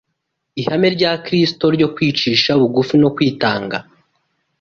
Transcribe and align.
ihame 0.61 0.87
rya 0.95 1.11
Kristo 1.25 1.65
ryo 1.75 1.87
kwicisha 1.95 2.49
bugufi 2.61 2.95
no 3.01 3.09
kwitanga 3.15 3.77